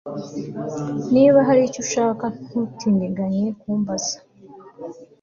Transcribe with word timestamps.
Niba 1.13 1.39
hari 1.47 1.61
icyo 1.67 1.79
ushaka 1.85 2.25
ntutindiganye 2.45 3.45
kumbaza 3.59 4.17